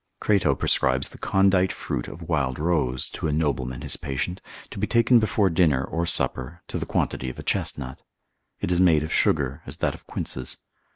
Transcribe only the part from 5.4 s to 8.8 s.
dinner or supper, to the quantity of a chestnut. It